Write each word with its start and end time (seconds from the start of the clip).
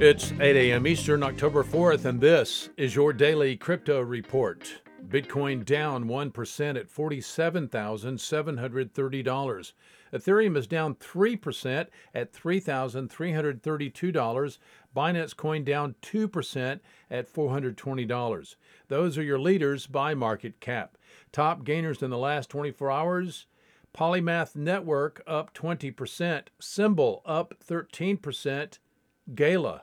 It's 0.00 0.30
8 0.30 0.54
a.m. 0.54 0.86
Eastern, 0.86 1.24
October 1.24 1.64
4th, 1.64 2.04
and 2.04 2.20
this 2.20 2.68
is 2.76 2.94
your 2.94 3.12
daily 3.12 3.56
crypto 3.56 4.00
report. 4.00 4.82
Bitcoin 5.08 5.64
down 5.64 6.04
1% 6.04 6.78
at 6.78 6.88
$47,730. 6.88 9.72
Ethereum 10.12 10.56
is 10.56 10.68
down 10.68 10.94
3% 10.94 11.88
at 12.14 12.32
$3,332. 12.32 14.58
Binance 14.96 15.36
Coin 15.36 15.64
down 15.64 15.96
2% 16.00 16.78
at 17.10 17.34
$420. 17.34 18.56
Those 18.86 19.18
are 19.18 19.24
your 19.24 19.40
leaders 19.40 19.88
by 19.88 20.14
market 20.14 20.60
cap. 20.60 20.96
Top 21.32 21.64
gainers 21.64 22.04
in 22.04 22.10
the 22.10 22.18
last 22.18 22.48
24 22.50 22.92
hours 22.92 23.46
Polymath 23.92 24.54
Network 24.54 25.24
up 25.26 25.52
20%, 25.54 26.44
Symbol 26.60 27.20
up 27.26 27.54
13%, 27.66 28.78
Gala 29.34 29.82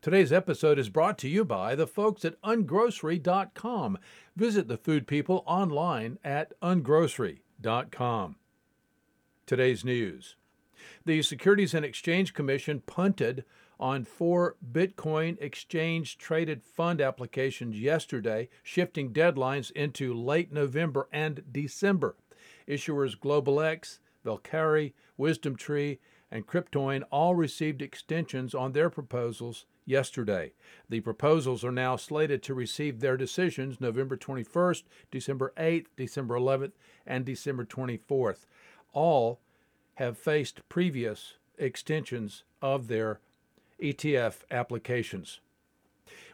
Today's 0.00 0.32
episode 0.32 0.78
is 0.78 0.90
brought 0.90 1.18
to 1.18 1.28
you 1.28 1.44
by 1.44 1.74
the 1.74 1.86
folks 1.86 2.24
at 2.24 2.40
ungrocery.com. 2.42 3.98
Visit 4.36 4.68
the 4.68 4.76
food 4.76 5.08
people 5.08 5.42
online 5.44 6.18
at 6.22 6.52
ungrocery.com. 6.60 8.36
Today's 9.44 9.84
news. 9.84 10.36
The 11.04 11.20
Securities 11.22 11.74
and 11.74 11.84
Exchange 11.84 12.32
Commission 12.32 12.80
punted 12.86 13.44
on 13.80 14.04
four 14.04 14.54
Bitcoin 14.70 15.36
exchange 15.40 16.16
traded 16.16 16.62
fund 16.62 17.00
applications 17.00 17.80
yesterday, 17.80 18.48
shifting 18.62 19.12
deadlines 19.12 19.72
into 19.72 20.14
late 20.14 20.52
November 20.52 21.08
and 21.12 21.42
December. 21.50 22.14
Issuers 22.68 23.18
GlobalX, 23.18 23.98
Valkyrie, 24.24 24.94
Wisdom 25.16 25.56
Tree, 25.56 25.98
and 26.30 26.46
Kryptoin 26.46 27.02
all 27.10 27.34
received 27.34 27.80
extensions 27.80 28.54
on 28.54 28.72
their 28.72 28.90
proposals 28.90 29.64
yesterday. 29.86 30.52
The 30.88 31.00
proposals 31.00 31.64
are 31.64 31.72
now 31.72 31.96
slated 31.96 32.42
to 32.44 32.54
receive 32.54 33.00
their 33.00 33.16
decisions 33.16 33.80
November 33.80 34.16
21st, 34.16 34.82
December 35.10 35.52
8th, 35.56 35.86
December 35.96 36.38
11th, 36.38 36.72
and 37.06 37.24
December 37.24 37.64
24th. 37.64 38.46
All 38.92 39.40
have 39.94 40.18
faced 40.18 40.68
previous 40.68 41.34
extensions 41.56 42.44
of 42.60 42.88
their 42.88 43.20
ETF 43.82 44.42
applications. 44.50 45.40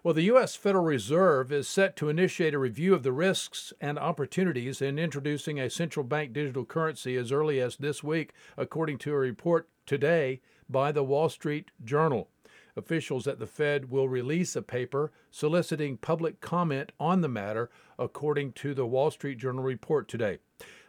Well, 0.03 0.15
the 0.15 0.23
U.S. 0.25 0.55
Federal 0.55 0.85
Reserve 0.85 1.51
is 1.51 1.67
set 1.67 1.97
to 1.97 2.09
initiate 2.09 2.55
a 2.55 2.59
review 2.59 2.95
of 2.95 3.03
the 3.03 3.13
risks 3.13 3.73
and 3.81 3.99
opportunities 3.99 4.83
in 4.83 4.99
introducing 4.99 5.59
a 5.59 5.71
central 5.71 6.05
bank 6.05 6.33
digital 6.33 6.65
currency 6.65 7.17
as 7.17 7.33
early 7.33 7.61
as 7.61 7.77
this 7.77 8.05
week, 8.05 8.33
according 8.57 8.99
to 8.99 9.13
a 9.13 9.17
report 9.17 9.69
today 9.87 10.41
by 10.69 10.93
the 10.93 11.05
Wall 11.05 11.29
Street 11.29 11.71
Journal. 11.85 12.29
Officials 12.77 13.29
at 13.29 13.39
the 13.39 13.47
Fed 13.47 13.91
will 13.91 14.09
release 14.09 14.57
a 14.57 14.63
paper 14.63 15.13
soliciting 15.31 15.97
public 15.97 16.41
comment 16.41 16.91
on 16.99 17.21
the 17.21 17.29
matter, 17.29 17.71
according 17.99 18.53
to 18.53 18.75
the 18.75 18.87
Wall 18.87 19.11
Street 19.11 19.39
Journal 19.39 19.63
report 19.63 20.09
today. 20.09 20.39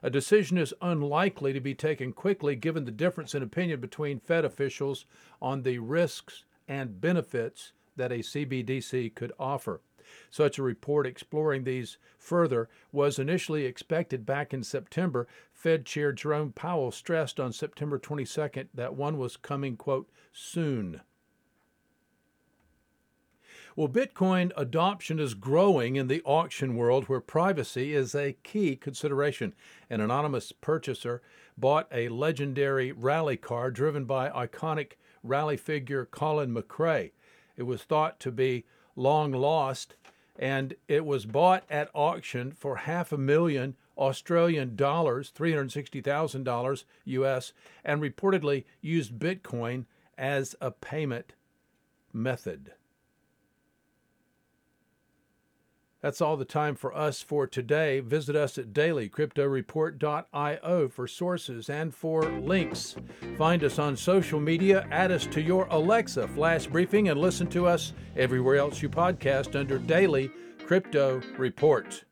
A 0.02 0.10
decision 0.10 0.58
is 0.58 0.74
unlikely 0.82 1.54
to 1.54 1.60
be 1.60 1.76
taken 1.76 2.12
quickly 2.12 2.56
given 2.56 2.86
the 2.86 2.92
difference 2.92 3.36
in 3.36 3.44
opinion 3.44 3.80
between 3.80 4.20
Fed 4.20 4.46
officials 4.46 5.06
on 5.42 5.62
the 5.62 5.78
risks 5.78 6.46
and 6.68 7.00
benefits 7.00 7.74
that 7.96 8.12
a 8.12 8.20
CBDC 8.20 9.14
could 9.14 9.32
offer. 9.40 9.82
Such 10.30 10.58
a 10.58 10.64
report 10.64 11.08
exploring 11.08 11.64
these 11.64 11.98
further 12.18 12.70
was 12.92 13.20
initially 13.20 13.66
expected 13.66 14.26
back 14.26 14.54
in 14.54 14.64
September. 14.64 15.28
Fed 15.54 15.86
Chair 15.86 16.12
Jerome 16.12 16.52
Powell 16.52 16.92
stressed 16.92 17.40
on 17.40 17.54
September 17.54 18.00
22nd 18.00 18.68
that 18.74 18.96
one 18.96 19.18
was 19.18 19.38
coming, 19.38 19.78
quote, 19.78 20.10
soon. 20.32 21.02
Well, 23.76 23.90
Bitcoin 23.90 24.54
adoption 24.56 25.20
is 25.20 25.34
growing 25.34 25.98
in 25.98 26.08
the 26.08 26.22
auction 26.24 26.78
world 26.78 27.06
where 27.06 27.20
privacy 27.20 27.94
is 27.94 28.16
a 28.16 28.38
key 28.42 28.78
consideration. 28.78 29.54
An 29.90 30.00
anonymous 30.00 30.54
purchaser 30.54 31.22
bought 31.58 31.90
a 31.92 32.08
legendary 32.08 32.94
rally 32.94 33.36
car 33.36 33.72
driven 33.72 34.06
by 34.06 34.30
iconic 34.30 34.94
rally 35.24 35.58
figure 35.58 36.06
Colin 36.06 36.54
McRae. 36.54 37.12
It 37.58 37.64
was 37.64 37.84
thought 37.84 38.18
to 38.22 38.32
be 38.32 38.64
long 38.96 39.32
lost, 39.32 39.96
and 40.38 40.76
it 40.88 41.06
was 41.06 41.26
bought 41.26 41.64
at 41.70 41.90
auction 41.94 42.52
for 42.52 42.78
half 42.78 43.12
a 43.12 43.18
million 43.18 43.76
Australian 43.98 44.76
dollars, 44.76 45.32
$360,000 45.38 46.84
US, 47.06 47.54
and 47.84 48.02
reportedly 48.02 48.66
used 48.82 49.18
Bitcoin 49.18 49.86
as 50.18 50.56
a 50.60 50.72
payment 50.72 51.34
method. 52.12 52.74
That's 56.06 56.22
all 56.22 56.38
the 56.38 56.46
time 56.46 56.76
for 56.76 56.96
us 56.96 57.24
for 57.24 57.48
today. 57.48 58.00
Visit 58.00 58.36
us 58.36 58.60
at 58.60 58.74
dailycryptoreport.io 58.74 60.90
for 60.90 61.08
sources 61.08 61.68
and 61.68 61.96
for 61.96 62.30
links. 62.42 62.96
Find 63.40 63.64
us 63.64 63.80
on 63.80 63.98
social 63.98 64.40
media, 64.40 64.88
add 64.92 65.12
us 65.12 65.26
to 65.26 65.42
your 65.42 65.66
Alexa 65.72 66.28
flash 66.28 66.68
briefing, 66.68 67.10
and 67.10 67.20
listen 67.20 67.48
to 67.48 67.66
us 67.66 67.94
everywhere 68.16 68.58
else 68.58 68.84
you 68.84 68.90
podcast 68.90 69.60
under 69.60 69.80
Daily 69.80 70.30
Crypto 70.68 71.24
Report. 71.40 72.04